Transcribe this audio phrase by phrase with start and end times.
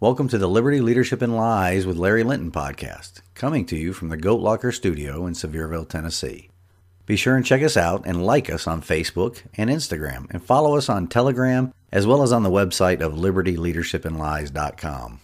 [0.00, 4.08] Welcome to the Liberty Leadership and Lies with Larry Linton podcast, coming to you from
[4.08, 6.48] the Goat Locker studio in Sevierville, Tennessee.
[7.04, 10.74] Be sure and check us out and like us on Facebook and Instagram, and follow
[10.74, 15.20] us on Telegram as well as on the website of libertyleadershipandlies.com.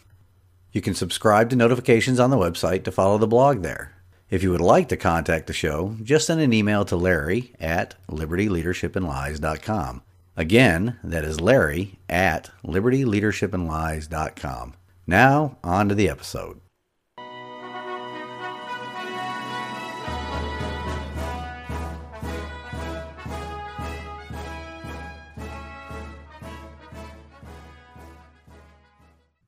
[0.73, 3.95] You can subscribe to notifications on the website to follow the blog there.
[4.29, 7.95] If you would like to contact the show, just send an email to Larry at
[8.11, 10.03] libertyleadershipandlies.com.
[10.39, 14.75] Again, that is Larry at libertyleadershipandlies.com.
[15.07, 16.61] Now, on to the episode.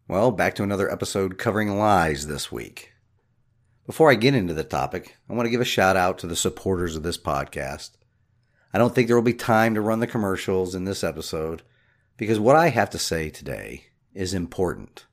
[0.08, 2.94] Well, back to another episode covering lies this week.
[3.84, 6.34] Before I get into the topic, I want to give a shout out to the
[6.34, 7.90] supporters of this podcast.
[8.72, 11.62] I don't think there will be time to run the commercials in this episode
[12.16, 15.06] because what I have to say today is important.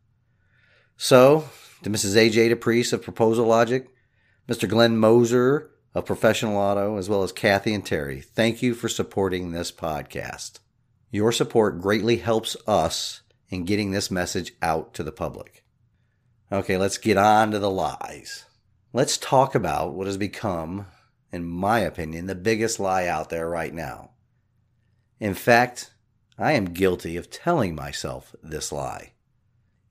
[0.98, 1.50] So,
[1.84, 2.16] to Mrs.
[2.16, 3.88] AJ DePriest of Proposal Logic,
[4.48, 4.68] Mr.
[4.68, 9.52] Glenn Moser of Professional Auto, as well as Kathy and Terry, thank you for supporting
[9.52, 10.60] this podcast.
[11.12, 15.64] Your support greatly helps us in getting this message out to the public.
[16.52, 18.46] Okay, let's get on to the lies.
[18.92, 20.88] Let's talk about what has become
[21.36, 24.12] in my opinion, the biggest lie out there right now.
[25.20, 25.94] In fact,
[26.38, 29.12] I am guilty of telling myself this lie.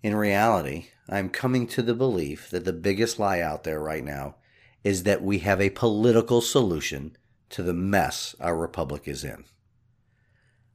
[0.03, 4.03] In reality, I am coming to the belief that the biggest lie out there right
[4.03, 4.37] now
[4.83, 7.15] is that we have a political solution
[7.51, 9.45] to the mess our republic is in.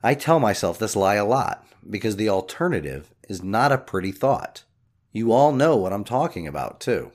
[0.04, 4.66] I tell myself this lie a lot because the alternative is not a pretty thought.
[5.12, 7.12] You all know what I'm talking about, too.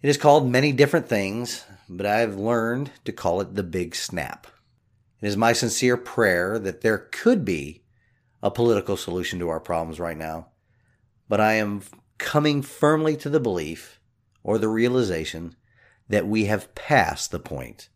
[0.00, 4.46] It is called many different things, but I've learned to call it the big snap.
[5.20, 7.82] It is my sincere prayer that there could be
[8.42, 10.48] a political solution to our problems right now,
[11.28, 11.82] but I am
[12.18, 14.00] coming firmly to the belief
[14.42, 15.56] or the realization
[16.08, 17.88] that we have passed the point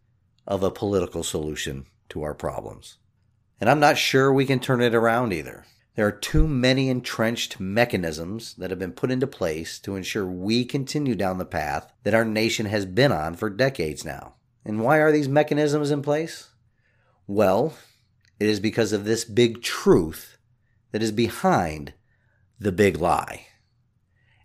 [0.46, 2.96] of a political solution to our problems.
[3.60, 5.66] And I'm not sure we can turn it around either.
[5.98, 10.64] There are too many entrenched mechanisms that have been put into place to ensure we
[10.64, 14.34] continue down the path that our nation has been on for decades now.
[14.64, 16.50] And why are these mechanisms in place?
[17.26, 17.74] Well,
[18.38, 20.38] it is because of this big truth
[20.92, 21.94] that is behind
[22.60, 23.48] the big lie.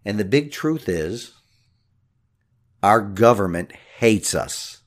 [0.03, 1.33] And the big truth is
[2.81, 4.81] our government hates us.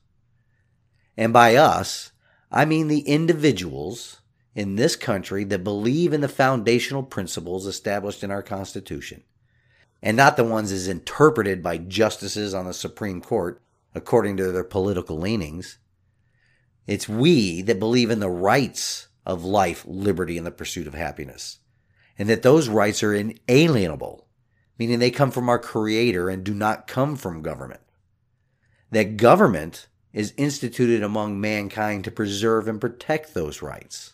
[1.15, 2.11] And by us,
[2.51, 4.19] I mean the individuals
[4.57, 9.21] in this country that believe in the foundational principles established in our Constitution,
[10.01, 13.61] and not the ones as interpreted by justices on the Supreme Court
[13.93, 15.77] according to their political leanings.
[16.87, 21.59] It's we that believe in the rights of life, liberty, and the pursuit of happiness,
[22.17, 24.25] and that those rights are inalienable,
[24.79, 27.81] meaning they come from our Creator and do not come from government.
[28.89, 34.13] That government is instituted among mankind to preserve and protect those rights.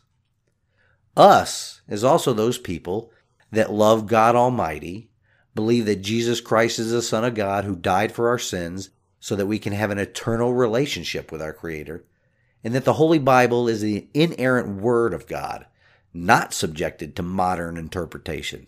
[1.15, 3.11] Us is also those people
[3.51, 5.09] that love God Almighty,
[5.53, 9.35] believe that Jesus Christ is the Son of God who died for our sins so
[9.35, 12.03] that we can have an eternal relationship with our Creator,
[12.63, 15.67] and that the Holy Bible is the inerrant Word of God,
[16.13, 18.67] not subjected to modern interpretation.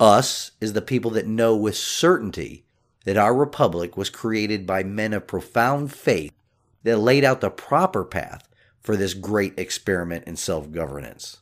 [0.00, 2.64] Us is the people that know with certainty
[3.04, 6.32] that our republic was created by men of profound faith
[6.84, 8.47] that laid out the proper path
[8.80, 11.38] for this great experiment in self governance.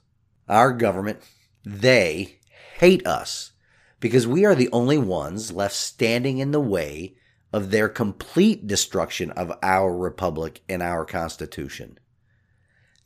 [0.49, 1.21] Our government,
[1.65, 2.39] they
[2.79, 3.53] hate us
[4.01, 7.17] because we are the only ones left standing in the way
[7.53, 11.99] of their complete destruction of our republic and our constitution.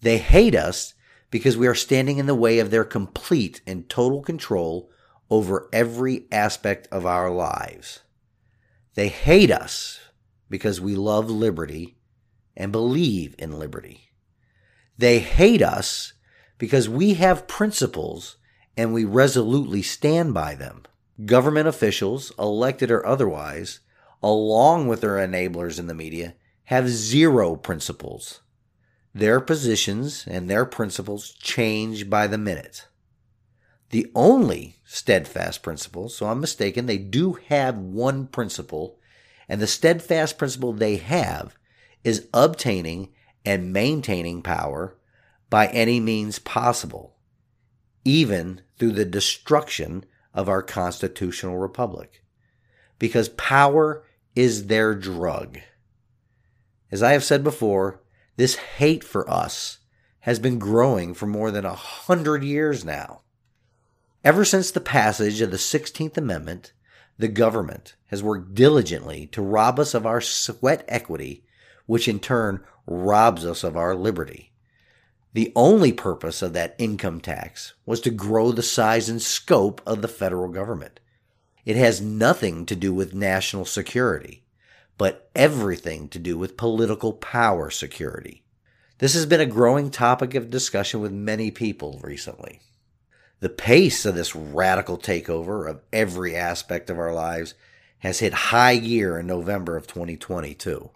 [0.01, 0.95] They hate us
[1.31, 4.91] because we are standing in the way of their complete and total control
[5.31, 8.01] over every aspect of our lives.
[8.95, 10.01] They hate us
[10.49, 11.97] because we love liberty
[12.57, 14.10] and believe in liberty.
[15.01, 16.13] They hate us
[16.59, 18.37] because we have principles
[18.77, 20.83] and we resolutely stand by them.
[21.25, 23.81] Government officials, elected or otherwise,
[24.23, 28.43] along with their enablers in the media, have zero principles.
[29.15, 32.87] Their positions and their principles change by the minute.
[33.89, 38.99] The only steadfast principle, so I'm mistaken, they do have one principle,
[39.49, 41.57] and the steadfast principle they have
[42.05, 43.15] is obtaining
[43.45, 44.97] and maintaining power
[45.49, 47.17] by any means possible,
[48.05, 52.23] even through the destruction of our constitutional republic,
[52.99, 54.05] because power
[54.35, 55.59] is their drug.
[56.91, 58.03] As I have said before,
[58.37, 59.79] this hate for us
[60.21, 63.23] has been growing for more than a hundred years now.
[64.23, 66.73] Ever since the passage of the 16th Amendment,
[67.19, 71.45] the government has worked diligently to rob us of our sweat equity,
[71.91, 74.53] which in turn robs us of our liberty.
[75.33, 80.01] The only purpose of that income tax was to grow the size and scope of
[80.01, 81.01] the federal government.
[81.65, 84.45] It has nothing to do with national security,
[84.99, 88.45] but everything to do with political power security.
[88.99, 92.61] This has been a growing topic of discussion with many people recently.
[93.41, 97.55] The pace of this radical takeover of every aspect of our lives
[97.99, 100.91] has hit high gear in November of 2022.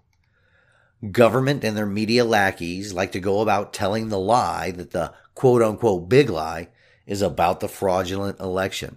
[1.10, 5.62] Government and their media lackeys like to go about telling the lie that the quote
[5.62, 6.68] unquote big lie
[7.06, 8.96] is about the fraudulent election.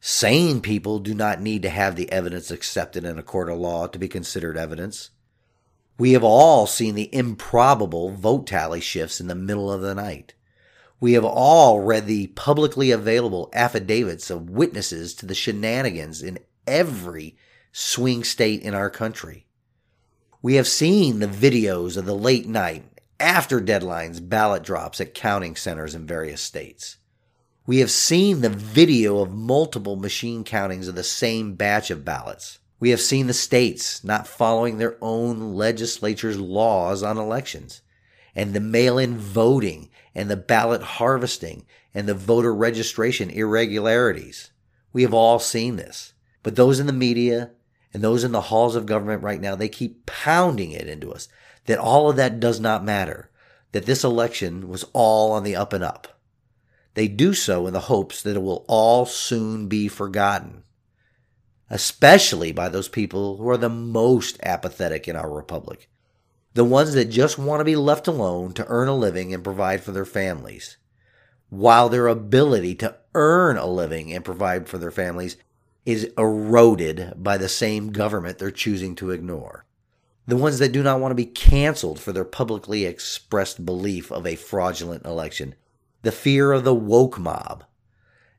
[0.00, 3.86] Sane people do not need to have the evidence accepted in a court of law
[3.88, 5.10] to be considered evidence.
[5.98, 10.34] We have all seen the improbable vote tally shifts in the middle of the night.
[11.00, 17.36] We have all read the publicly available affidavits of witnesses to the shenanigans in every
[17.72, 19.45] swing state in our country.
[20.46, 22.84] We have seen the videos of the late night,
[23.18, 26.98] after deadlines ballot drops at counting centers in various states.
[27.66, 32.60] We have seen the video of multiple machine countings of the same batch of ballots.
[32.78, 37.82] We have seen the states not following their own legislature's laws on elections,
[38.32, 44.52] and the mail in voting, and the ballot harvesting, and the voter registration irregularities.
[44.92, 46.12] We have all seen this.
[46.44, 47.50] But those in the media
[47.96, 51.28] and those in the halls of government right now, they keep pounding it into us
[51.64, 53.30] that all of that does not matter,
[53.72, 56.20] that this election was all on the up and up.
[56.92, 60.64] They do so in the hopes that it will all soon be forgotten,
[61.70, 65.88] especially by those people who are the most apathetic in our republic,
[66.52, 69.82] the ones that just want to be left alone to earn a living and provide
[69.82, 70.76] for their families,
[71.48, 75.38] while their ability to earn a living and provide for their families
[75.86, 79.64] is eroded by the same government they're choosing to ignore.
[80.26, 84.26] The ones that do not want to be canceled for their publicly expressed belief of
[84.26, 85.54] a fraudulent election.
[86.02, 87.64] The fear of the woke mob.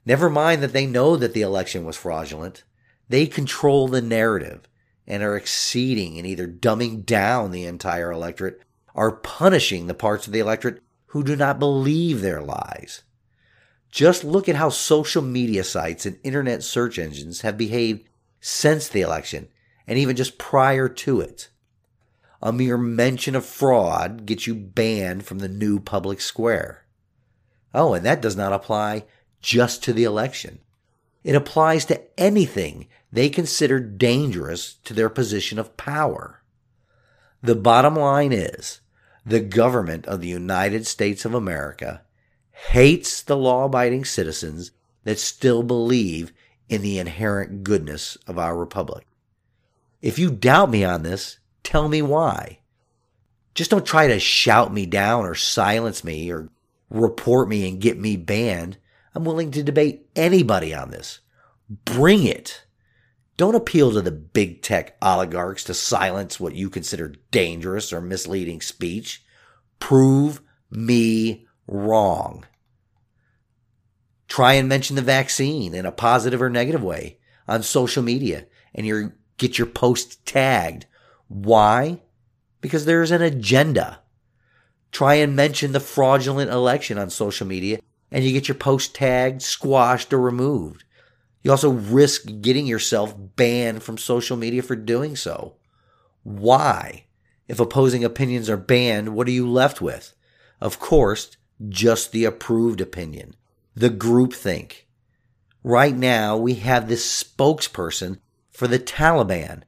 [0.06, 2.64] Never mind that they know that the election was fraudulent.
[3.08, 4.68] They control the narrative
[5.08, 8.62] and are exceeding and either dumbing down the entire electorate
[8.94, 13.04] or punishing the parts of the electorate who do not believe their lies.
[13.92, 18.08] Just look at how social media sites and internet search engines have behaved
[18.40, 19.48] since the election
[19.88, 21.50] and even just prior to it.
[22.42, 26.86] A mere mention of fraud gets you banned from the new public square.
[27.74, 29.06] Oh, and that does not apply
[29.42, 30.60] just to the election.
[31.24, 36.44] It applies to anything they consider dangerous to their position of power.
[37.42, 38.82] The bottom line is
[39.26, 42.02] the government of the United States of America
[42.58, 44.72] hates the law abiding citizens
[45.04, 46.34] that still believe
[46.68, 49.06] in the inherent goodness of our republic.
[50.02, 52.60] If you doubt me on this, tell me why.
[53.54, 56.50] Just don't try to shout me down or silence me or
[56.90, 58.78] report me and get me banned.
[59.14, 61.20] I'm willing to debate anybody on this.
[61.86, 62.64] Bring it.
[63.38, 68.62] Don't appeal to the big tech oligarchs to silence what you consider dangerous or misleading
[68.62, 69.24] speech.
[69.80, 72.46] Prove me wrong.
[74.28, 78.86] Try and mention the vaccine in a positive or negative way on social media and
[78.86, 80.86] you get your post tagged.
[81.28, 82.02] Why?
[82.62, 84.00] Because there's an agenda.
[84.92, 87.80] Try and mention the fraudulent election on social media
[88.12, 90.84] and you get your post tagged, squashed, or removed.
[91.44, 95.56] You also risk getting yourself banned from social media for doing so.
[96.24, 97.06] Why?
[97.48, 100.14] If opposing opinions are banned, what are you left with?
[100.60, 101.37] Of course,
[101.68, 103.36] just the approved opinion,
[103.76, 104.84] the groupthink.
[105.64, 109.64] Right now, we have this spokesperson for the Taliban,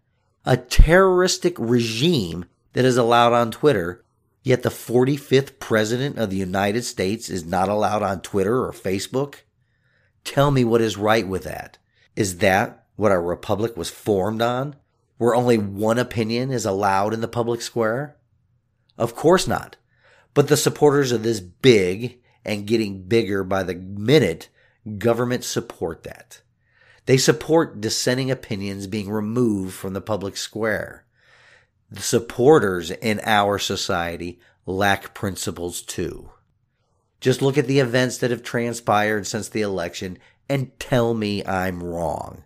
[0.46, 4.03] a terroristic regime that is allowed on Twitter,
[4.43, 9.36] yet the 45th President of the United States is not allowed on Twitter or Facebook?
[10.24, 11.77] Tell me what is right with that.
[12.15, 14.75] Is that what our republic was formed on?
[15.17, 18.15] Where only one opinion is allowed in the public square?
[18.98, 19.75] Of course not.
[20.39, 24.48] But the supporters of this big and getting bigger by the minute
[24.98, 26.39] government support that.
[27.08, 31.03] They support dissenting opinions being removed from the public square.
[31.91, 36.29] The supporters in our society lack principles too.
[37.19, 40.17] Just look at the events that have transpired since the election
[40.48, 42.46] and tell me I'm wrong.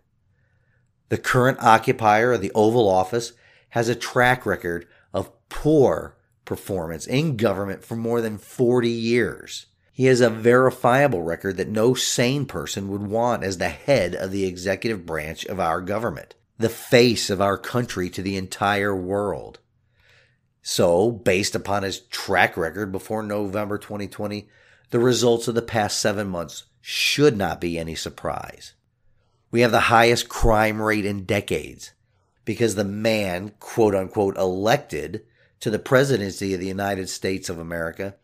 [1.09, 3.33] The current occupier of the Oval Office
[3.69, 9.67] has a track record of poor performance in government for more than 40 years.
[9.91, 14.31] He has a verifiable record that no sane person would want as the head of
[14.31, 19.59] the executive branch of our government, the face of our country to the entire world.
[20.63, 24.47] So, based upon his track record before November 2020,
[24.89, 28.73] the results of the past seven months should not be any surprise.
[29.51, 31.91] We have the highest crime rate in decades
[32.45, 35.23] because the man, quote unquote, elected
[35.63, 38.15] to the presidency of the United States of America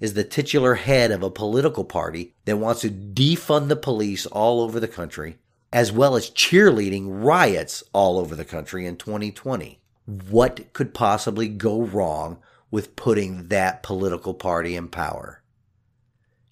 [0.00, 4.62] is the titular head of a political party that wants to defund the police all
[4.62, 5.36] over the country,
[5.70, 9.78] as well as cheerleading riots all over the country in 2020.
[10.06, 12.38] What could possibly go wrong
[12.70, 15.42] with putting that political party in power?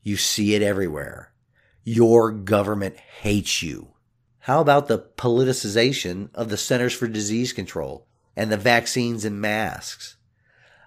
[0.03, 1.33] You see it everywhere.
[1.85, 3.95] Your government hates you.
[4.41, 10.19] How about the politicization of the Centers for Disease Control and the vaccines and masks?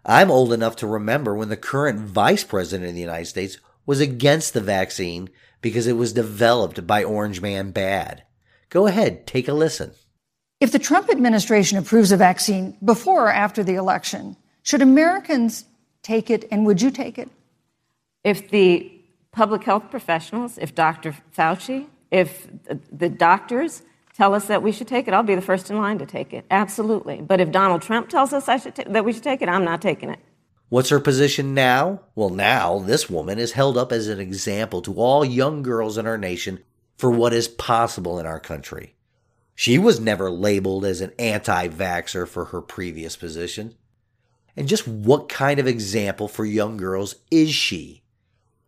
[0.05, 3.99] I'm old enough to remember when the current vice president of the United States was
[3.99, 5.29] against the vaccine
[5.61, 8.23] because it was developed by Orange Man Bad.
[8.69, 9.91] Go ahead, take a listen.
[10.59, 15.65] If the Trump administration approves a vaccine before or after the election, should Americans
[16.01, 17.29] take it and would you take it?
[18.23, 18.91] If the
[19.31, 21.15] public health professionals, if Dr.
[21.37, 22.47] Fauci, if
[22.91, 23.83] the doctors
[24.17, 26.33] tell us that we should take it, I'll be the first in line to take
[26.33, 26.45] it.
[26.49, 27.21] Absolutely.
[27.21, 29.63] But if Donald Trump tells us I should ta- that we should take it, I'm
[29.63, 30.19] not taking it.
[30.69, 32.01] What's her position now?
[32.15, 36.07] Well, now this woman is held up as an example to all young girls in
[36.07, 36.63] our nation
[36.97, 38.95] for what is possible in our country.
[39.53, 43.75] She was never labeled as an anti vaxxer for her previous position.
[44.55, 48.01] And just what kind of example for young girls is she?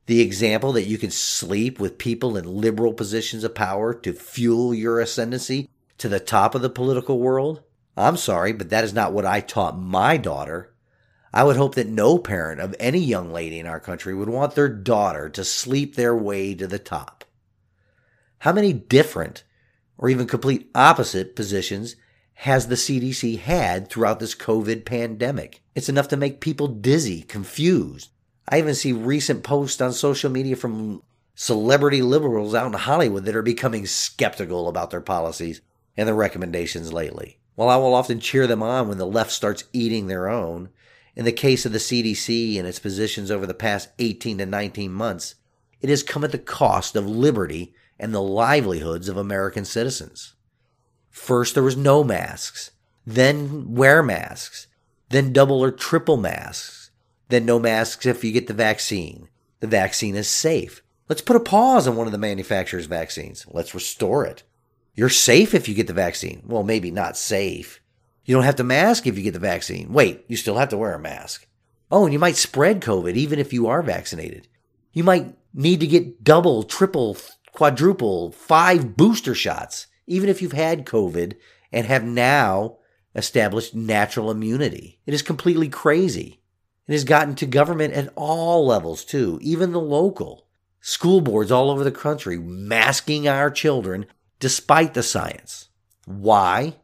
[0.10, 4.74] The example that you can sleep with people in liberal positions of power to fuel
[4.74, 7.62] your ascendancy to the top of the political world?
[7.96, 10.74] I'm sorry, but that is not what I taught my daughter.
[11.32, 14.56] I would hope that no parent of any young lady in our country would want
[14.56, 17.24] their daughter to sleep their way to the top.
[18.40, 19.44] How many different
[19.96, 21.96] or even complete opposite positions
[22.34, 25.62] has the CDC had throughout this COVID pandemic?
[25.76, 28.10] It's enough to make people dizzy, confused,
[28.52, 31.04] I even see recent posts on social media from
[31.36, 35.62] celebrity liberals out in Hollywood that are becoming skeptical about their policies
[35.96, 37.38] and their recommendations lately.
[37.54, 40.70] While I will often cheer them on when the left starts eating their own,
[41.16, 44.92] in the case of the CDC and its positions over the past 18 to 19
[44.92, 45.36] months,
[45.80, 50.34] it has come at the cost of liberty and the livelihoods of American citizens.
[51.12, 52.72] First, there was no masks,
[53.06, 54.68] then wear masks,
[55.10, 56.79] then double or triple masks
[57.30, 59.30] then no masks if you get the vaccine.
[59.62, 60.84] The vaccine is safe.
[61.08, 63.46] Let's put a pause on one of the manufacturer's vaccines.
[63.50, 64.44] Let's restore it.
[64.94, 66.44] You're safe if you get the vaccine.
[66.46, 67.82] Well, maybe not safe.
[68.26, 69.92] You don't have to mask if you get the vaccine.
[69.92, 71.48] Wait, you still have to wear a mask.
[71.92, 74.48] Oh, and you might spread COVID even if you are vaccinated.
[74.94, 77.18] You might need to get double, triple,
[77.54, 81.36] quadruple, five booster shots, even if you've had COVID
[81.72, 82.78] and have now
[83.16, 85.00] established natural immunity.
[85.06, 86.40] It is completely crazy.
[86.90, 90.48] It has gotten to government at all levels, too, even the local.
[90.82, 94.08] School boards all over the country masking our children
[94.40, 95.70] despite the science.
[96.08, 96.78] Why?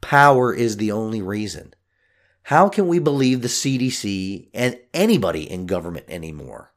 [0.00, 1.74] Power is the only reason.
[2.44, 6.72] How can we believe the CDC and anybody in government anymore?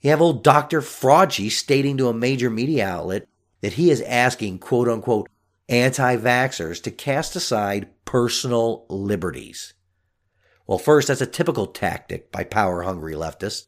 [0.00, 0.80] You have old Dr.
[0.80, 3.28] Fauci stating to a major media outlet
[3.60, 5.28] that he is asking quote unquote
[5.68, 9.73] anti vaxxers to cast aside personal liberties.
[10.66, 13.66] Well, first, that's a typical tactic by power hungry leftists.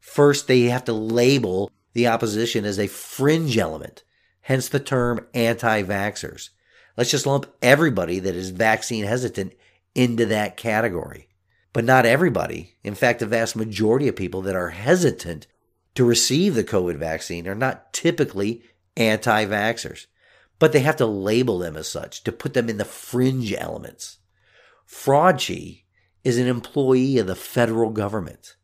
[0.00, 4.02] First, they have to label the opposition as a fringe element,
[4.42, 6.50] hence the term anti vaxxers.
[6.96, 9.52] Let's just lump everybody that is vaccine hesitant
[9.94, 11.28] into that category.
[11.72, 12.76] But not everybody.
[12.82, 15.46] In fact, the vast majority of people that are hesitant
[15.94, 18.62] to receive the COVID vaccine are not typically
[18.96, 20.06] anti vaxxers,
[20.58, 24.18] but they have to label them as such to put them in the fringe elements.
[24.88, 25.82] Fraudchi
[26.24, 28.56] is an employee of the federal government.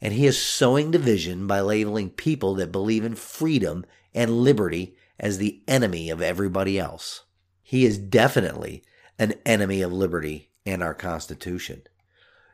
[0.00, 5.38] And he is sowing division by labeling people that believe in freedom and liberty as
[5.38, 7.24] the enemy of everybody else.
[7.62, 8.84] He is definitely
[9.18, 11.82] an enemy of liberty and our Constitution.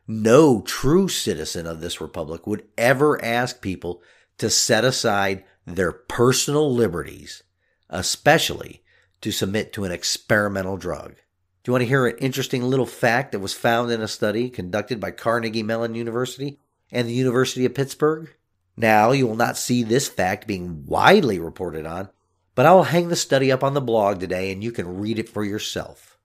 [0.06, 4.02] No true citizen of this republic would ever ask people
[4.38, 7.42] to set aside their personal liberties,
[7.88, 8.82] especially
[9.20, 11.16] to submit to an experimental drug.
[11.62, 14.50] Do you want to hear an interesting little fact that was found in a study
[14.50, 16.58] conducted by Carnegie Mellon University
[16.90, 18.34] and the University of Pittsburgh?
[18.76, 22.08] Now, you will not see this fact being widely reported on,
[22.54, 25.18] but I will hang the study up on the blog today and you can read
[25.18, 26.18] it for yourself.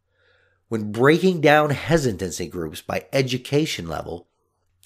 [0.69, 4.27] When breaking down hesitancy groups by education level,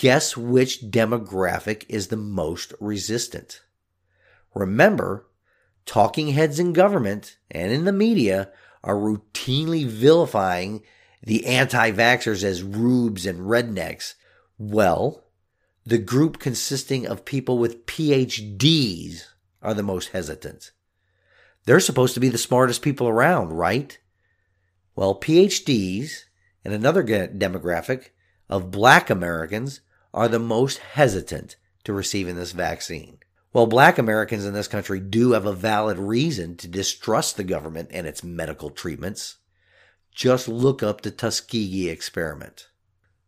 [0.02, 3.62] Guess which demographic is the most resistant?
[4.56, 5.28] Remember,
[5.86, 8.50] talking heads in government and in the media
[8.84, 10.84] are routinely vilifying
[11.24, 14.16] the anti vaxxers as rubes and rednecks.
[14.58, 15.24] Well,
[15.86, 19.24] the group consisting of people with PhDs
[19.62, 20.72] are the most hesitant.
[21.66, 23.98] They're supposed to be the smartest people around, right?
[24.96, 26.24] Well, PhDs
[26.66, 28.10] and another demographic
[28.50, 29.82] of black Americans
[30.14, 33.20] are the most hesitant to receiving this vaccine.
[33.54, 37.90] Well, black Americans in this country do have a valid reason to distrust the government
[37.92, 39.38] and its medical treatments.
[40.16, 42.68] Just look up the Tuskegee experiment.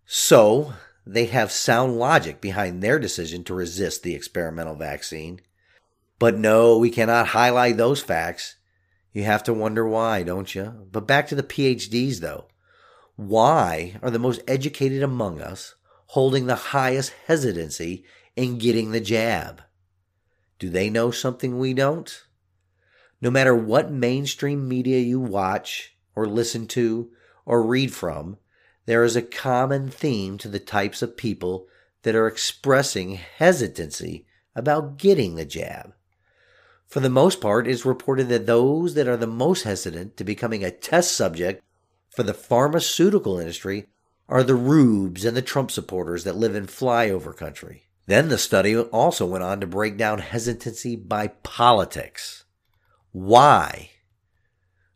[0.06, 0.74] So,
[1.06, 5.42] they have sound logic behind their decision to resist the experimental vaccine.
[6.20, 8.56] But no, we cannot highlight those facts.
[9.12, 10.88] You have to wonder why, don't you?
[10.90, 12.48] But back to the PhDs, though.
[13.18, 15.76] Why are the most educated among us
[16.08, 18.06] holding the highest hesitancy
[18.38, 19.62] in getting the jab?
[20.60, 22.24] Do they know something we don't?
[23.22, 27.10] No matter what mainstream media you watch or listen to
[27.46, 28.38] or read from,
[28.86, 31.68] there is a common theme to the types of people
[32.04, 35.94] that are expressing hesitancy about getting the jab.
[36.88, 40.24] For the most part, it is reported that those that are the most hesitant to
[40.24, 41.64] becoming a test subject
[42.10, 43.88] for the pharmaceutical industry
[44.30, 47.88] are the rubes and the Trump supporters that live in flyover country.
[48.06, 52.44] Then the study also went on to break down hesitancy by politics.
[53.12, 53.92] Why?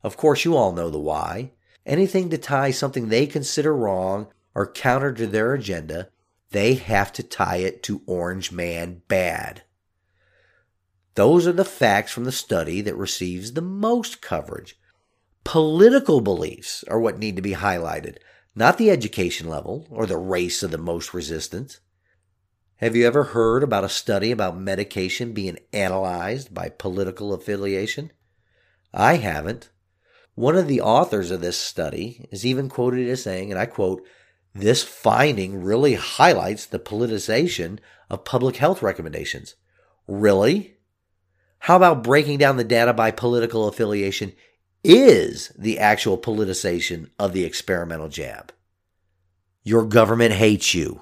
[0.04, 1.52] Of course, you all know the why.
[1.86, 6.10] Anything to tie something they consider wrong or counter to their agenda,
[6.52, 9.64] they have to tie it to Orange Man bad.
[11.16, 14.78] Those are the facts from the study that receives the most coverage.
[15.44, 18.18] Political beliefs are what need to be highlighted,
[18.54, 21.80] not the education level or the race of the most resistant.
[22.78, 28.12] Have you ever heard about a study about medication being analyzed by political affiliation?
[28.94, 29.72] I haven't.
[30.36, 34.06] One of the authors of this study is even quoted as saying, and I quote,
[34.54, 37.80] this finding really highlights the politicization
[38.12, 39.56] of public health recommendations.
[40.08, 40.78] Really?
[41.60, 44.34] How about breaking down the data by political affiliation
[44.84, 48.54] is the actual politicization of the experimental jab?
[49.64, 51.02] Your government hates you.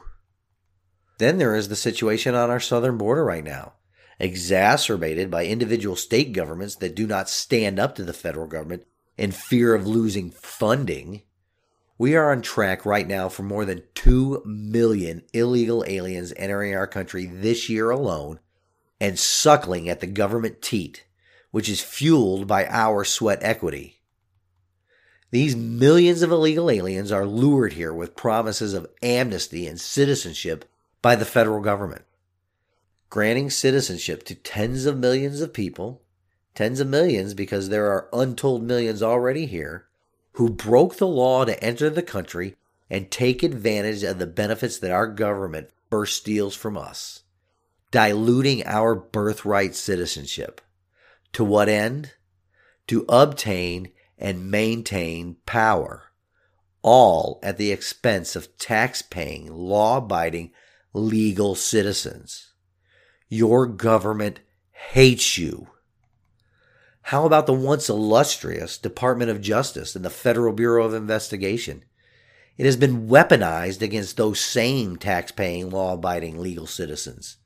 [1.17, 3.73] Then there is the situation on our southern border right now,
[4.19, 8.85] exacerbated by individual state governments that do not stand up to the federal government
[9.17, 11.21] in fear of losing funding.
[11.97, 16.87] We are on track right now for more than 2 million illegal aliens entering our
[16.87, 18.39] country this year alone
[18.99, 21.05] and suckling at the government teat,
[21.51, 24.01] which is fueled by our sweat equity.
[25.31, 30.65] These millions of illegal aliens are lured here with promises of amnesty and citizenship
[31.05, 32.01] by the federal government,
[33.11, 36.01] granting citizenship to tens of millions of people,
[36.55, 39.85] tens of millions because there are untold millions already here,
[40.31, 42.55] who broke the law to enter the country
[42.89, 47.21] and take advantage of the benefits that our government first steals from us,
[47.91, 50.59] diluting our birthright citizenship.
[51.33, 52.13] To what end?
[52.87, 56.05] To obtain and maintain power,
[56.81, 60.51] all at the expense of tax paying, law abiding
[60.95, 62.53] legal citizens.
[63.27, 64.39] Your government
[64.71, 65.67] hates you.
[67.01, 71.83] How about the once illustrious Department of Justice and the Federal Bureau of Investigation?
[72.57, 77.37] It has been weaponized against those same tax-paying, law-abiding legal citizens.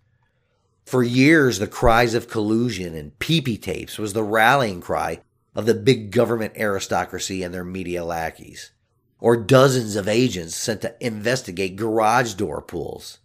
[0.85, 5.21] For years, the cries of collusion and PP tapes was the rallying cry
[5.55, 8.71] of the big government aristocracy and their media lackeys,
[9.19, 13.17] or dozens of agents sent to investigate garage door pulls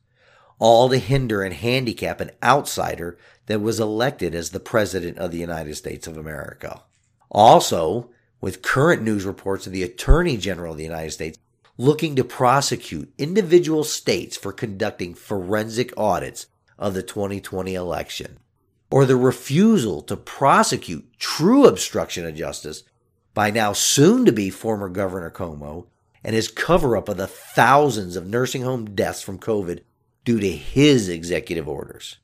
[0.58, 5.38] all to hinder and handicap an outsider that was elected as the President of the
[5.38, 6.82] United States of America.
[7.30, 11.38] Also, with current news reports of the Attorney General of the United States
[11.76, 16.46] looking to prosecute individual states for conducting forensic audits
[16.78, 18.38] of the 2020 election,
[18.90, 22.84] or the refusal to prosecute true obstruction of justice
[23.32, 25.86] by now soon to be former Governor Cuomo
[26.22, 29.80] and his cover up of the thousands of nursing home deaths from COVID
[30.24, 32.18] due to his executive orders.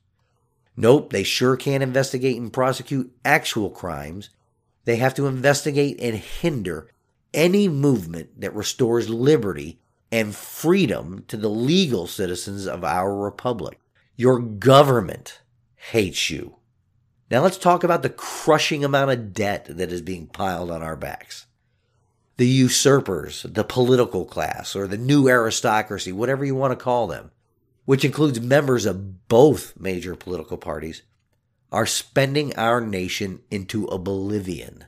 [0.75, 4.29] Nope, they sure can't investigate and prosecute actual crimes.
[4.85, 6.89] They have to investigate and hinder
[7.33, 9.79] any movement that restores liberty
[10.11, 13.79] and freedom to the legal citizens of our republic.
[14.15, 15.41] Your government
[15.75, 16.57] hates you.
[17.29, 20.97] Now let's talk about the crushing amount of debt that is being piled on our
[20.97, 21.45] backs.
[22.37, 27.31] The usurpers, the political class, or the new aristocracy, whatever you want to call them,
[27.85, 31.01] which includes members of both major political parties,
[31.71, 34.85] are spending our nation into oblivion.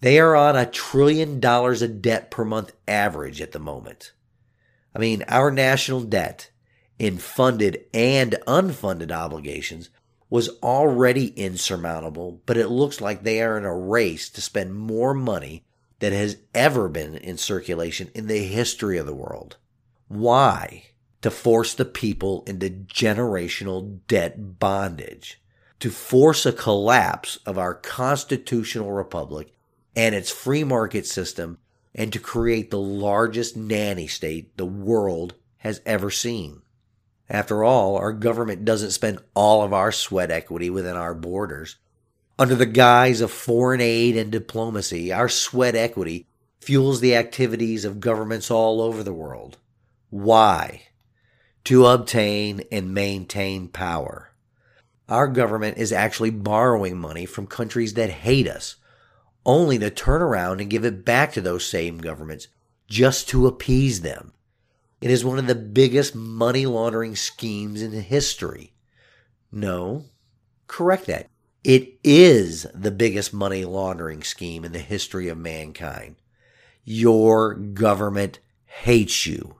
[0.00, 4.12] They are on a trillion dollars of debt per month average at the moment.
[4.94, 6.50] I mean, our national debt
[6.98, 9.90] in funded and unfunded obligations
[10.28, 15.12] was already insurmountable, but it looks like they are in a race to spend more
[15.12, 15.64] money
[15.98, 19.56] than has ever been in circulation in the history of the world.
[20.08, 20.89] Why?
[21.22, 25.40] To force the people into generational debt bondage,
[25.80, 29.52] to force a collapse of our constitutional republic
[29.94, 31.58] and its free market system,
[31.94, 36.62] and to create the largest nanny state the world has ever seen.
[37.28, 41.76] After all, our government doesn't spend all of our sweat equity within our borders.
[42.38, 46.26] Under the guise of foreign aid and diplomacy, our sweat equity
[46.60, 49.58] fuels the activities of governments all over the world.
[50.08, 50.82] Why?
[51.64, 54.32] To obtain and maintain power.
[55.08, 58.76] Our government is actually borrowing money from countries that hate us,
[59.44, 62.48] only to turn around and give it back to those same governments
[62.88, 64.32] just to appease them.
[65.00, 68.74] It is one of the biggest money laundering schemes in history.
[69.50, 70.04] No,
[70.66, 71.28] correct that.
[71.64, 76.16] It is the biggest money laundering scheme in the history of mankind.
[76.84, 79.56] Your government hates you.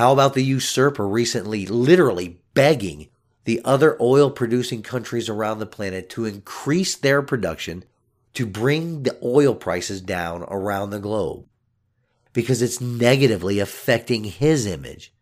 [0.00, 3.10] How about the usurper recently literally begging
[3.44, 7.84] the other oil producing countries around the planet to increase their production
[8.32, 11.44] to bring the oil prices down around the globe?
[12.32, 15.12] Because it's negatively affecting his image.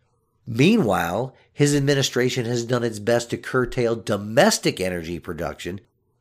[0.47, 5.81] Meanwhile, his administration has done its best to curtail domestic energy production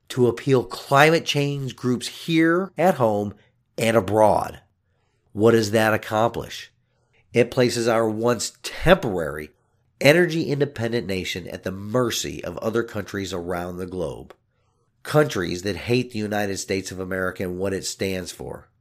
[0.10, 3.36] to appeal climate change groups here at home
[3.78, 4.62] and abroad.
[5.32, 6.72] What does that accomplish?
[7.38, 9.52] It places our once temporary,
[10.02, 14.34] energy independent nation at the mercy of other countries around the globe.
[15.04, 18.72] Countries that hate the United States of America and what it stands for,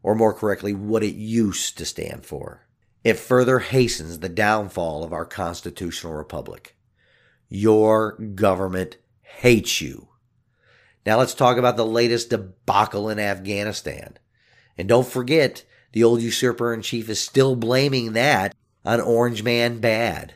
[0.00, 2.68] or more correctly, what it used to stand for.
[3.02, 6.76] It further hastens the downfall of our constitutional republic.
[7.48, 10.06] Your government hates you.
[11.04, 14.18] Now let's talk about the latest debacle in Afghanistan.
[14.78, 18.52] And don't forget, the old usurper in chief is still blaming that
[18.84, 20.34] on Orange Man Bad.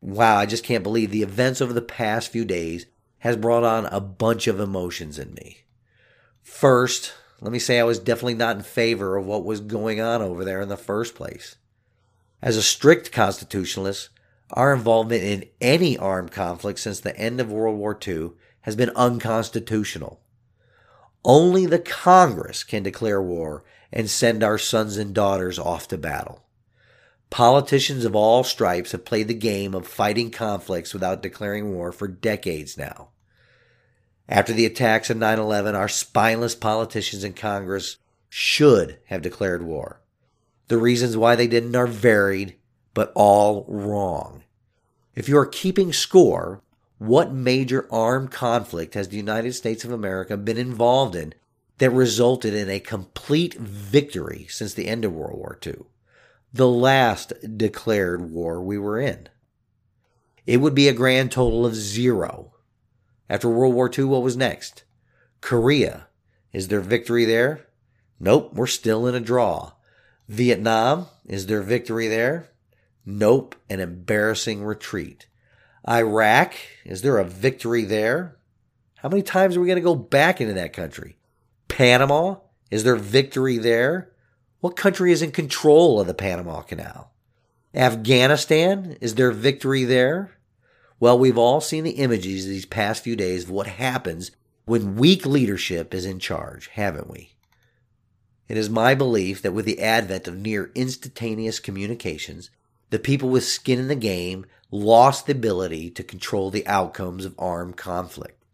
[0.00, 2.86] Wow, I just can't believe the events over the past few days
[3.18, 5.64] has brought on a bunch of emotions in me.
[6.42, 10.22] First, let me say I was definitely not in favor of what was going on
[10.22, 11.56] over there in the first place.
[12.40, 14.08] As a strict constitutionalist,
[14.54, 18.30] our involvement in any armed conflict since the end of World War II
[18.62, 20.19] has been unconstitutional.
[21.24, 26.44] Only the Congress can declare war and send our sons and daughters off to battle.
[27.28, 32.08] Politicians of all stripes have played the game of fighting conflicts without declaring war for
[32.08, 33.10] decades now.
[34.28, 40.00] After the attacks of 9 11, our spineless politicians in Congress should have declared war.
[40.68, 42.56] The reasons why they didn't are varied,
[42.94, 44.44] but all wrong.
[45.14, 46.62] If you are keeping score,
[47.00, 51.32] what major armed conflict has the United States of America been involved in
[51.78, 55.78] that resulted in a complete victory since the end of World War II,
[56.52, 59.30] the last declared war we were in.
[60.44, 62.52] It would be a grand total of zero.
[63.30, 64.84] After World War II, what was next?
[65.40, 66.06] Korea.
[66.52, 67.66] Is there victory there?
[68.18, 69.72] Nope, we're still in a draw.
[70.28, 71.06] Vietnam.
[71.24, 72.50] Is there victory there?
[73.06, 75.28] Nope, an embarrassing retreat.
[75.88, 76.54] Iraq.
[76.84, 78.36] Is there a victory there?
[78.96, 81.16] How many times are we going to go back into that country?
[81.68, 82.36] Panama?
[82.70, 84.12] Is there victory there?
[84.60, 87.12] What country is in control of the Panama Canal?
[87.74, 88.96] Afghanistan?
[89.00, 90.32] Is there victory there?
[90.98, 94.32] Well, we've all seen the images these past few days of what happens
[94.66, 97.32] when weak leadership is in charge, haven't we?
[98.48, 102.50] It is my belief that with the advent of near instantaneous communications,
[102.90, 107.34] the people with skin in the game lost the ability to control the outcomes of
[107.38, 108.44] armed conflict.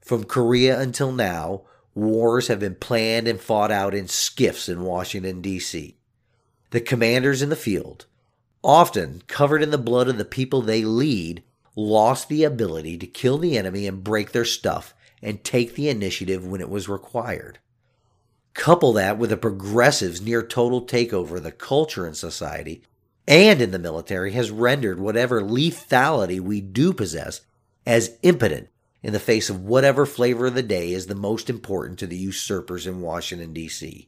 [0.00, 1.62] From Korea until now,
[1.94, 5.96] Wars have been planned and fought out in SCIFs in Washington, D.C.
[6.70, 8.06] The commanders in the field,
[8.64, 11.42] often covered in the blood of the people they lead,
[11.76, 16.46] lost the ability to kill the enemy and break their stuff and take the initiative
[16.46, 17.58] when it was required.
[18.54, 22.82] Couple that with the progressives' near total takeover of the culture in society
[23.32, 27.40] and in the military has rendered whatever lethality we do possess
[27.86, 28.68] as impotent
[29.02, 32.16] in the face of whatever flavor of the day is the most important to the
[32.16, 34.06] usurpers in Washington, D.C.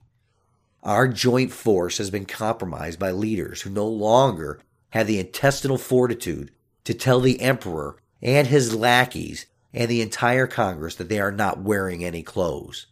[0.82, 4.60] Our joint force has been compromised by leaders who no longer
[4.90, 6.50] have the intestinal fortitude
[6.84, 11.62] to tell the emperor and his lackeys and the entire Congress that they are not
[11.62, 12.88] wearing any clothes.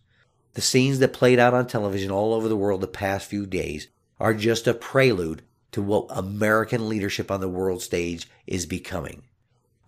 [0.54, 3.88] The scenes that played out on television all over the world the past few days
[4.18, 5.42] are just a prelude
[5.72, 9.22] to what American leadership on the world stage is becoming.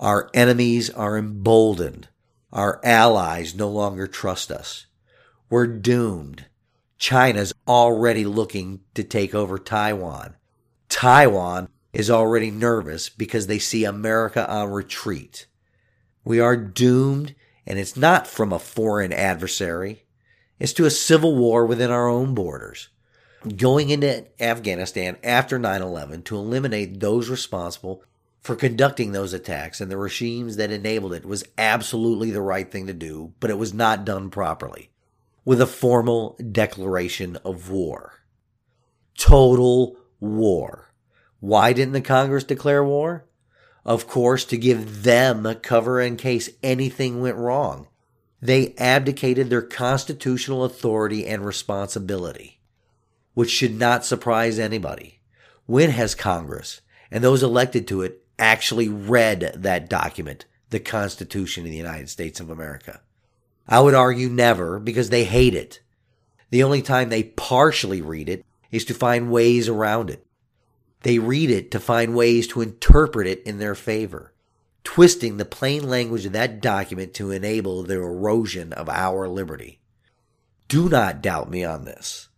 [0.01, 2.09] Our enemies are emboldened.
[2.53, 4.87] Our allies no longer trust us.
[5.49, 6.47] We're doomed.
[6.99, 10.37] China's already looking to take over Taiwan.
[10.89, 15.47] Taiwan is already nervous because they see America on retreat.
[16.25, 17.35] We are doomed,
[17.67, 20.05] and it's not from a foreign adversary.
[20.59, 22.89] It's to a civil war within our own borders.
[23.57, 28.03] Going into Afghanistan after 9 11 to eliminate those responsible
[28.41, 32.87] for conducting those attacks and the regimes that enabled it was absolutely the right thing
[32.87, 34.91] to do, but it was not done properly
[35.45, 38.21] with a formal declaration of war.
[39.17, 40.93] Total war.
[41.41, 43.27] Why didn't the Congress declare war?
[43.85, 47.89] Of course, to give them a cover in case anything went wrong.
[48.41, 52.61] They abdicated their constitutional authority and responsibility,
[53.35, 55.21] which should not surprise anybody.
[55.67, 61.71] When has Congress and those elected to it actually read that document, the Constitution of
[61.71, 63.01] the United States of America?
[63.69, 65.81] I would argue never because they hate it.
[66.51, 70.27] The only time they partially read it is to find ways around it.
[71.03, 74.33] They read it to find ways to interpret it in their favor,
[74.85, 79.81] twisting the plain language of that document to enable the erosion of our liberty.
[80.69, 82.29] Do not doubt me on this.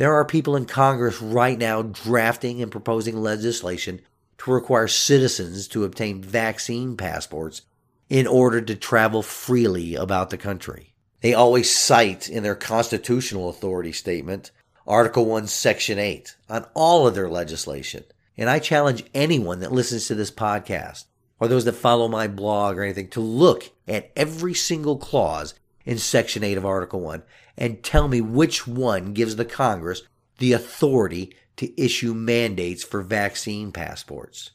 [0.00, 4.00] There are people in Congress right now drafting and proposing legislation
[4.38, 7.60] to require citizens to obtain vaccine passports
[8.08, 10.94] in order to travel freely about the country.
[11.20, 14.52] They always cite in their constitutional authority statement
[14.86, 18.04] Article 1, Section 8 on all of their legislation.
[18.38, 21.04] And I challenge anyone that listens to this podcast
[21.38, 25.52] or those that follow my blog or anything to look at every single clause
[25.90, 27.24] in Section 8 of Article 1
[27.58, 30.02] and tell me which one gives the Congress
[30.38, 34.52] the authority to issue mandates for vaccine passports.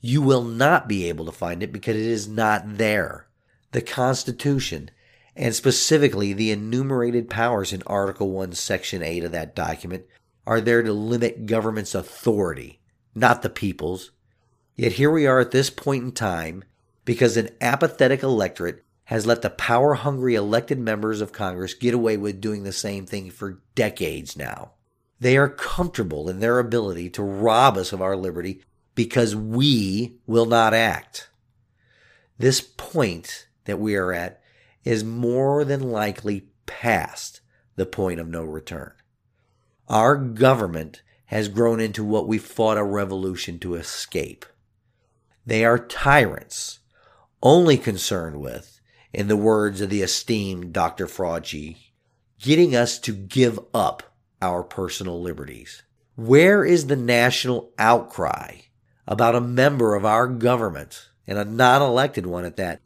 [0.00, 3.28] You will not be able to find it because it is not there.
[3.70, 4.90] The Constitution,
[5.36, 10.06] and specifically the enumerated powers in Article 1, Section 8 of that document,
[10.44, 12.80] are there to limit government's authority,
[13.14, 14.10] not the people's.
[14.74, 16.64] Yet here we are at this point in time
[17.04, 22.14] because an apathetic electorate has let the power hungry elected members of Congress get away
[22.18, 24.72] with doing the same thing for decades now.
[25.18, 28.62] They are comfortable in their ability to rob us of our liberty
[28.94, 31.30] because we will not act.
[32.36, 34.42] This point that we are at
[34.84, 37.40] is more than likely past
[37.76, 38.92] the point of no return.
[39.88, 44.44] Our government has grown into what we fought a revolution to escape.
[45.46, 46.80] They are tyrants,
[47.42, 48.77] only concerned with,
[49.12, 51.06] in the words of the esteemed Dr.
[51.06, 51.76] Fauci,
[52.38, 55.82] getting us to give up our personal liberties.
[56.16, 58.58] Where is the national outcry
[59.08, 62.80] about a member of our government, and a non elected one at that,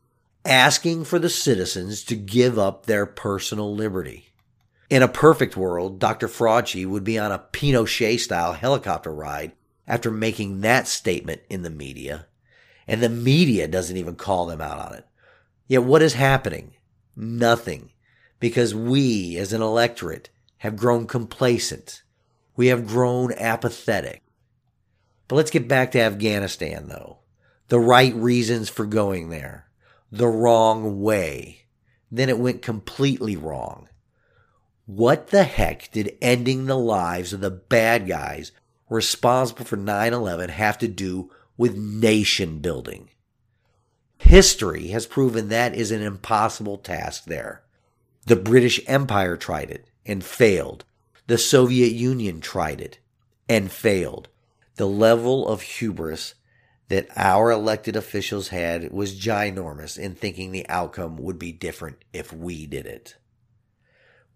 [0.44, 4.28] asking for the citizens to give up their personal liberty.
[4.88, 6.28] In a perfect world, Dr.
[6.28, 9.52] Fauci would be on a Pinochet style helicopter ride
[9.87, 12.26] after making that statement in the media,
[12.87, 15.06] and the media doesn't even call them out on it.
[15.72, 16.74] Yet what is happening?
[17.16, 17.92] Nothing.
[18.38, 22.02] Because we, as an electorate, have grown complacent.
[22.56, 24.22] We have grown apathetic.
[25.28, 27.20] But let's get back to Afghanistan, though.
[27.68, 29.70] The right reasons for going there.
[30.11, 31.62] The wrong way.
[32.11, 33.88] Then it went completely wrong.
[34.85, 38.52] What the heck did ending the lives of the bad guys
[38.90, 43.08] responsible for 9 11 have to do with nation building?
[44.22, 47.62] History has proven that is an impossible task there.
[48.26, 50.85] The British Empire tried it and failed.
[51.26, 52.98] The Soviet Union tried it
[53.48, 54.28] and failed.
[54.76, 56.35] The level of hubris
[56.88, 62.32] that our elected officials had was ginormous in thinking the outcome would be different if
[62.32, 63.16] we did it.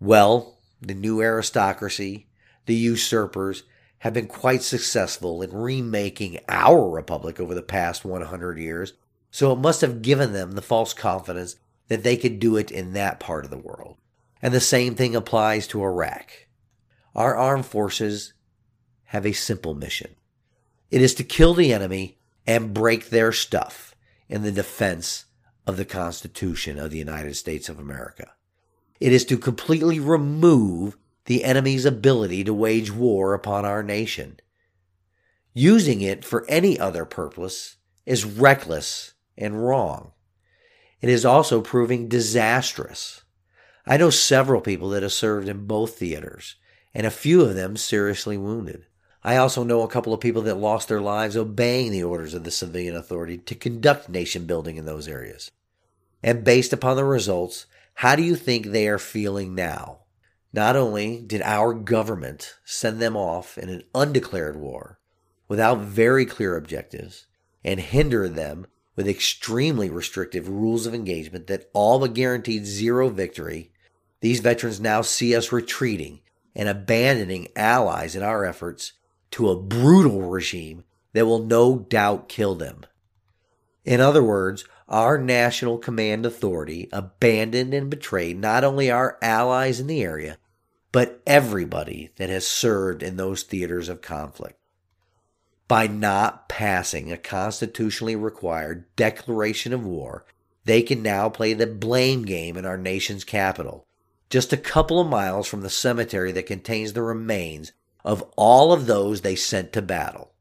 [0.00, 2.26] Well, the new aristocracy,
[2.66, 3.62] the usurpers,
[4.00, 8.92] have been quite successful in remaking our republic over the past 100 years,
[9.36, 11.56] so it must have given them the false confidence
[11.88, 13.98] that they could do it in that part of the world.
[14.40, 16.30] And the same thing applies to Iraq.
[17.14, 18.32] Our armed forces
[19.08, 20.16] have a simple mission
[20.90, 23.94] it is to kill the enemy and break their stuff
[24.26, 25.26] in the defense
[25.66, 28.32] of the Constitution of the United States of America.
[29.00, 30.96] It is to completely remove
[31.26, 34.40] the enemy's ability to wage war upon our nation.
[35.52, 40.12] Using it for any other purpose is reckless and wrong.
[41.00, 43.22] It is also proving disastrous.
[43.86, 46.56] I know several people that have served in both theaters,
[46.94, 48.86] and a few of them seriously wounded.
[49.22, 52.44] I also know a couple of people that lost their lives obeying the orders of
[52.44, 55.50] the civilian authority to conduct nation building in those areas.
[56.22, 60.00] And based upon the results, how do you think they are feeling now?
[60.52, 64.98] Not only did our government send them off in an undeclared war
[65.48, 67.26] without very clear objectives
[67.62, 68.66] and hinder them
[68.96, 73.70] with extremely restrictive rules of engagement that all but guaranteed zero victory,
[74.20, 76.20] these veterans now see us retreating
[76.54, 78.94] and abandoning allies in our efforts
[79.30, 80.82] to a brutal regime
[81.12, 82.86] that will no doubt kill them.
[83.84, 89.86] In other words, our national command authority abandoned and betrayed not only our allies in
[89.86, 90.38] the area,
[90.90, 94.55] but everybody that has served in those theaters of conflict
[95.68, 100.24] by not passing a constitutionally required declaration of war,
[100.64, 103.86] they can now play the blame game in our nation's capital,
[104.30, 107.72] just a couple of miles from the cemetery that contains the remains
[108.04, 110.32] of all of those they sent to battle.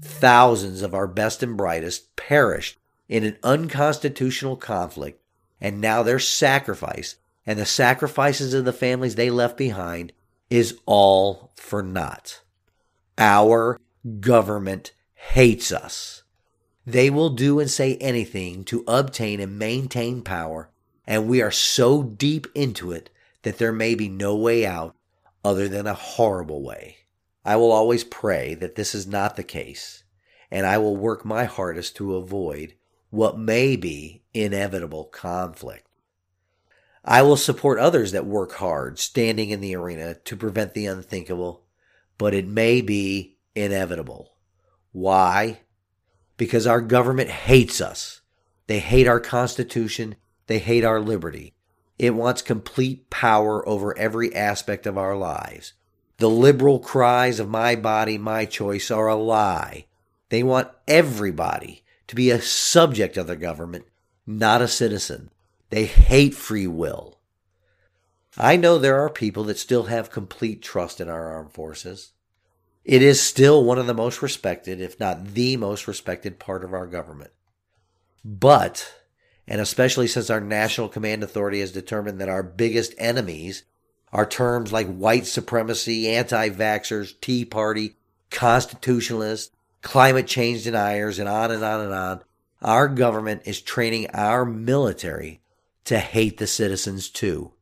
[0.00, 5.20] Thousands of our best and brightest perished in an unconstitutional conflict,
[5.60, 10.12] and now their sacrifice and the sacrifices of the families they left behind
[10.48, 12.40] is all for naught.
[13.18, 13.78] Our
[14.20, 16.22] government hates us.
[16.84, 20.70] They will do and say anything to obtain and maintain power,
[21.06, 23.10] and we are so deep into it
[23.42, 24.96] that there may be no way out
[25.44, 26.98] other than a horrible way.
[27.44, 30.04] I will always pray that this is not the case,
[30.50, 32.74] and I will work my hardest to avoid
[33.10, 35.86] what may be inevitable conflict.
[37.04, 41.64] I will support others that work hard, standing in the arena to prevent the unthinkable,
[42.16, 44.34] but it may be inevitable.
[44.92, 45.60] Why?
[46.36, 48.20] Because our government hates us.
[48.66, 50.16] They hate our Constitution.
[50.46, 51.54] They hate our liberty.
[51.98, 55.74] It wants complete power over every aspect of our lives.
[56.18, 59.86] The liberal cries of my body, my choice are a lie.
[60.28, 63.86] They want everybody to be a subject of the government,
[64.26, 65.30] not a citizen.
[65.70, 67.18] They hate free will.
[68.36, 72.12] I know there are people that still have complete trust in our armed forces.
[72.84, 76.72] It is still one of the most respected, if not the most respected part of
[76.72, 77.30] our government.
[78.24, 78.92] But,
[79.46, 83.64] and especially since our National Command Authority has determined that our biggest enemies
[84.12, 87.96] are terms like white supremacy, anti vaxxers, Tea Party,
[88.30, 92.20] constitutionalists, climate change deniers, and on and on and on,
[92.60, 95.40] our government is training our military
[95.84, 97.52] to hate the citizens too.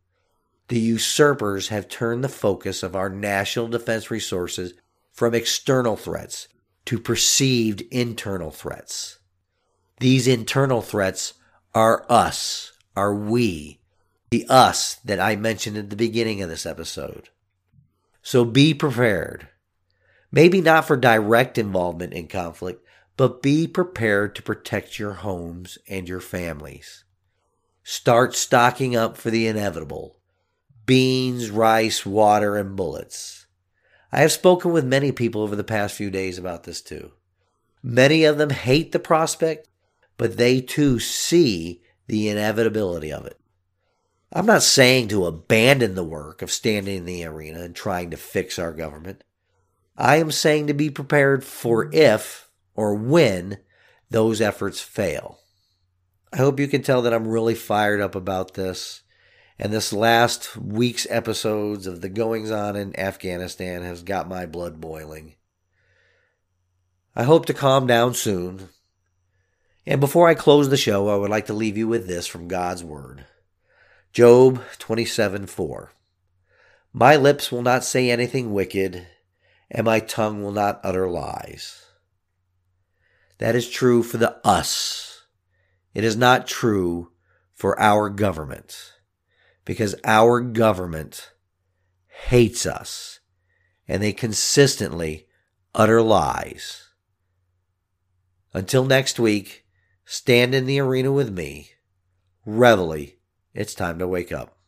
[0.68, 4.74] The usurpers have turned the focus of our national defense resources
[5.20, 6.48] from external threats
[6.86, 9.18] to perceived internal threats.
[9.98, 11.34] These internal threats
[11.74, 13.80] are us, are we,
[14.30, 17.28] the us that I mentioned at the beginning of this episode.
[18.22, 19.48] So be prepared.
[20.32, 22.82] Maybe not for direct involvement in conflict,
[23.18, 27.04] but be prepared to protect your homes and your families.
[27.84, 30.16] Start stocking up for the inevitable
[30.86, 33.39] beans, rice, water, and bullets.
[34.12, 37.12] I have spoken with many people over the past few days about this too.
[37.82, 39.68] Many of them hate the prospect,
[40.16, 43.38] but they too see the inevitability of it.
[44.32, 48.16] I'm not saying to abandon the work of standing in the arena and trying to
[48.16, 49.24] fix our government.
[49.96, 53.58] I am saying to be prepared for if or when
[54.08, 55.38] those efforts fail.
[56.32, 59.02] I hope you can tell that I'm really fired up about this
[59.60, 64.80] and this last week's episodes of the goings on in Afghanistan has got my blood
[64.80, 65.34] boiling.
[67.14, 68.70] I hope to calm down soon.
[69.84, 72.48] And before I close the show, I would like to leave you with this from
[72.48, 73.26] God's Word
[74.14, 75.92] Job 27 4.
[76.94, 79.06] My lips will not say anything wicked,
[79.70, 81.84] and my tongue will not utter lies.
[83.36, 85.26] That is true for the us.
[85.92, 87.12] It is not true
[87.52, 88.94] for our government
[89.70, 91.30] because our government
[92.08, 93.20] hates us
[93.86, 95.28] and they consistently
[95.76, 96.88] utter lies.
[98.52, 99.64] Until next week,
[100.04, 101.70] stand in the arena with me.
[102.44, 103.12] Reveille,
[103.54, 104.59] it's time to wake up.